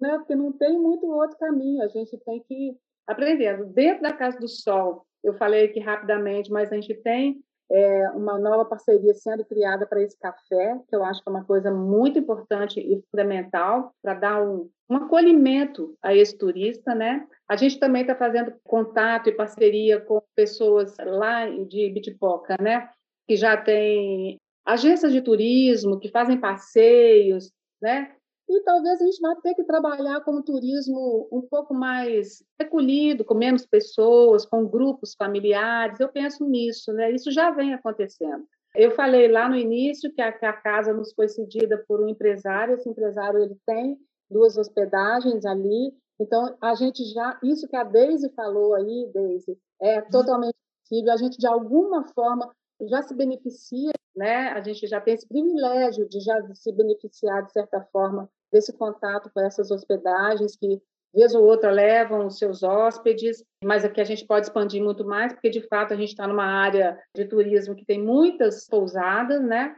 [0.01, 0.18] né?
[0.18, 1.83] Porque não tem muito outro caminho.
[1.83, 3.64] A gente tem que aprender.
[3.66, 8.38] Dentro da Casa do Sol, eu falei aqui rapidamente, mas a gente tem é, uma
[8.38, 12.18] nova parceria sendo criada para esse café, que eu acho que é uma coisa muito
[12.18, 17.26] importante e fundamental para dar um, um acolhimento a esse turista, né?
[17.48, 22.88] A gente também está fazendo contato e parceria com pessoas lá de Bitipoca, né?
[23.28, 28.12] Que já tem agências de turismo, que fazem passeios, né?
[28.53, 33.25] E talvez a gente vá ter que trabalhar com um turismo um pouco mais recolhido,
[33.25, 36.01] com menos pessoas, com grupos familiares.
[36.01, 37.13] Eu penso nisso, né?
[37.13, 38.44] Isso já vem acontecendo.
[38.75, 42.09] Eu falei lá no início que a, que a casa nos foi cedida por um
[42.09, 42.75] empresário.
[42.75, 43.96] Esse empresário ele tem
[44.29, 45.94] duas hospedagens ali.
[46.19, 51.17] Então a gente já, isso que a Deise falou aí, Deise, é totalmente acessível, a
[51.17, 52.53] gente de alguma forma
[52.88, 54.48] já se beneficia, né?
[54.48, 59.31] A gente já tem esse privilégio de já se beneficiar de certa forma desse contato
[59.33, 60.81] com essas hospedagens que
[61.13, 65.33] vez ou outra levam os seus hóspedes, mas aqui a gente pode expandir muito mais,
[65.33, 69.77] porque de fato a gente está numa área de turismo que tem muitas pousadas, né?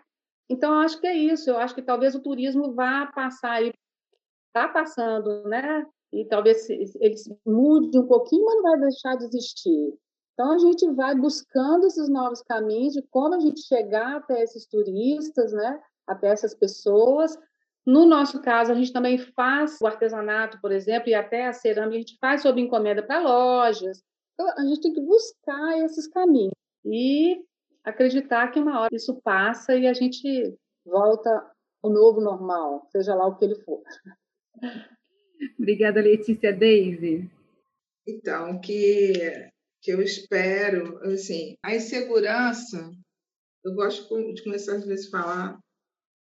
[0.50, 1.48] Então, eu acho que é isso.
[1.48, 3.72] Eu acho que talvez o turismo vá passar aí,
[4.48, 5.86] está passando, né?
[6.12, 7.14] E talvez ele
[7.46, 9.94] mude um pouquinho, mas não vai deixar de existir.
[10.34, 14.66] Então, a gente vai buscando esses novos caminhos de como a gente chegar até esses
[14.66, 15.80] turistas, né?
[16.06, 17.36] até essas pessoas.
[17.86, 21.96] No nosso caso, a gente também faz o artesanato, por exemplo, e até a cerâmica,
[21.96, 24.02] a gente faz sob encomenda para lojas.
[24.34, 26.52] Então, a gente tem que buscar esses caminhos
[26.84, 27.42] e
[27.84, 30.54] acreditar que uma hora isso passa e a gente
[30.84, 31.50] volta
[31.82, 33.82] ao novo normal, seja lá o que ele for.
[35.58, 36.52] Obrigada, Letícia.
[36.52, 37.28] Daisy?
[38.06, 39.50] Então, que
[39.82, 42.88] que eu espero, assim, a insegurança,
[43.64, 45.58] eu gosto de começar às vezes a falar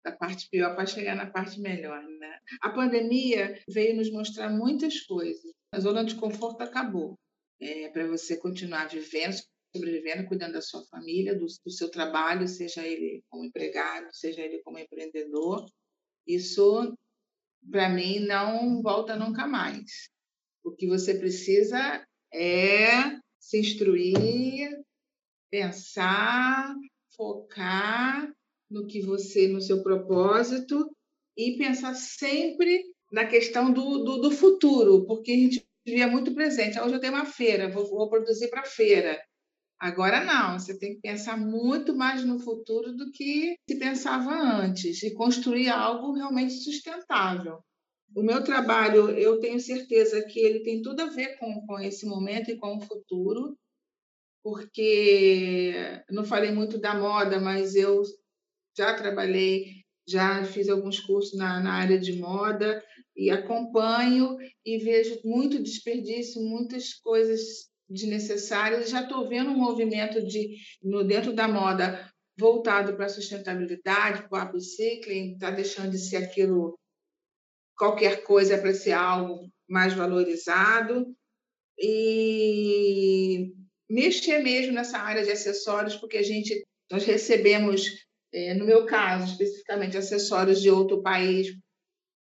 [0.05, 2.39] da parte pior para chegar na parte melhor, né?
[2.61, 5.51] A pandemia veio nos mostrar muitas coisas.
[5.71, 7.17] A zona de conforto acabou.
[7.59, 9.35] É, para você continuar vivendo,
[9.75, 14.61] sobrevivendo, cuidando da sua família, do, do seu trabalho, seja ele como empregado, seja ele
[14.61, 15.65] como empreendedor.
[16.27, 16.95] Isso,
[17.71, 20.09] para mim, não volta nunca mais.
[20.63, 24.69] O que você precisa é se instruir,
[25.49, 26.75] pensar,
[27.15, 28.31] focar
[28.75, 30.91] no que você, no seu propósito
[31.37, 36.77] e pensar sempre na questão do, do, do futuro, porque a gente via muito presente.
[36.77, 39.17] Hoje eu tenho uma feira, vou, vou produzir para feira.
[39.79, 45.01] Agora não, você tem que pensar muito mais no futuro do que se pensava antes
[45.03, 47.59] e construir algo realmente sustentável.
[48.13, 52.05] O meu trabalho, eu tenho certeza que ele tem tudo a ver com, com esse
[52.05, 53.57] momento e com o futuro,
[54.43, 55.73] porque
[56.09, 58.03] não falei muito da moda, mas eu
[58.77, 62.83] já trabalhei, já fiz alguns cursos na, na área de moda
[63.15, 68.89] e acompanho e vejo muito desperdício, muitas coisas desnecessárias.
[68.89, 74.45] Já estou vendo um movimento de, no, dentro da moda voltado para a sustentabilidade, para
[74.45, 76.77] o upcycling, está deixando de ser aquilo
[77.77, 81.15] qualquer coisa para ser algo mais valorizado
[81.79, 83.53] e
[83.89, 88.04] mexer mesmo nessa área de acessórios, porque a gente nós recebemos,
[88.35, 91.47] é, no meu caso especificamente, acessórios de outro país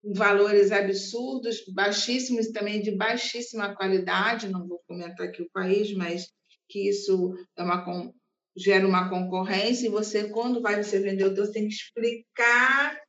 [0.05, 6.27] valores absurdos, baixíssimos também de baixíssima qualidade, não vou comentar aqui o país, mas
[6.69, 7.85] que isso é uma
[8.57, 13.01] gera uma concorrência e você quando vai você vender o teu, tem que explicar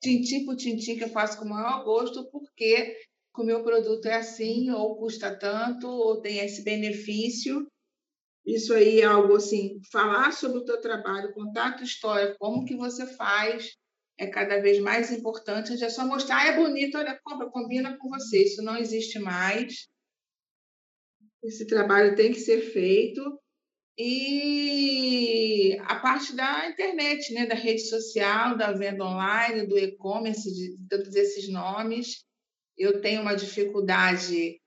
[0.00, 2.96] tintim por tintim que eu faço com o maior gosto, porque
[3.36, 7.66] o meu produto é assim, ou custa tanto, ou tem esse benefício.
[8.44, 12.64] Isso aí é algo assim, falar sobre o teu trabalho, contar a tua história, como
[12.64, 13.76] que você faz,
[14.18, 15.82] é cada vez mais importante.
[15.82, 18.42] É só mostrar, ah, é bonito, olha, compra, combina com você.
[18.44, 19.88] Isso não existe mais.
[21.42, 23.22] Esse trabalho tem que ser feito
[23.98, 30.78] e a parte da internet, né, da rede social, da venda online, do e-commerce, de
[30.88, 32.24] todos esses nomes.
[32.76, 34.60] Eu tenho uma dificuldade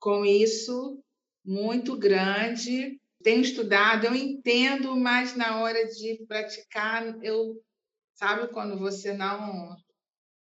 [0.00, 1.02] com isso
[1.46, 3.00] muito grande.
[3.22, 7.54] Tenho estudado, eu entendo, mas na hora de praticar, eu
[8.14, 9.76] sabe quando você não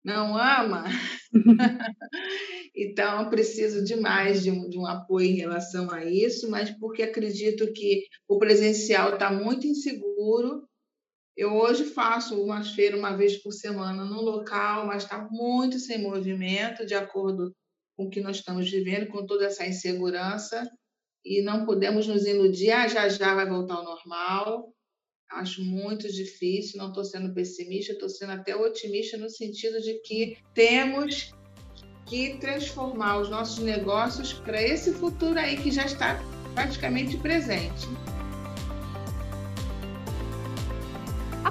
[0.04, 0.84] não ama.
[2.76, 7.72] então, preciso demais de um, de um apoio em relação a isso, mas porque acredito
[7.72, 10.68] que o presencial está muito inseguro.
[11.34, 16.02] Eu hoje faço uma feira uma vez por semana no local, mas está muito sem
[16.02, 17.50] movimento, de acordo
[17.96, 20.68] com o que nós estamos vivendo, com toda essa insegurança,
[21.24, 24.74] e não podemos nos iludir, ah, já já vai voltar ao normal.
[25.30, 30.36] Acho muito difícil, não estou sendo pessimista, estou sendo até otimista no sentido de que
[30.52, 31.32] temos
[32.06, 36.20] que transformar os nossos negócios para esse futuro aí que já está
[36.54, 37.88] praticamente presente.